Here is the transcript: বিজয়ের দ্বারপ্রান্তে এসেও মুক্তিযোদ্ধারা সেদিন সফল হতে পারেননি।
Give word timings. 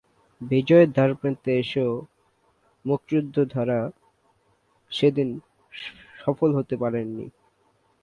বিজয়ের 0.41 0.89
দ্বারপ্রান্তে 0.95 1.51
এসেও 1.59 1.91
মুক্তিযোদ্ধারা 2.85 3.79
সেদিন 4.91 5.29
সফল 6.19 6.49
হতে 6.57 6.75
পারেননি। 6.77 7.25